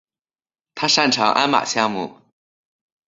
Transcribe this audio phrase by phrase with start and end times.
[0.73, 2.17] 他擅长鞍马项目。